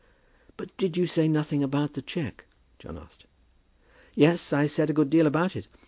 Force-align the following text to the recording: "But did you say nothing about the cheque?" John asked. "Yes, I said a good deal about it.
"But 0.57 0.75
did 0.77 0.97
you 0.97 1.05
say 1.05 1.27
nothing 1.27 1.61
about 1.61 1.93
the 1.93 2.01
cheque?" 2.01 2.45
John 2.79 2.97
asked. 2.97 3.27
"Yes, 4.15 4.51
I 4.51 4.65
said 4.65 4.89
a 4.89 4.93
good 4.93 5.11
deal 5.11 5.27
about 5.27 5.55
it. 5.55 5.67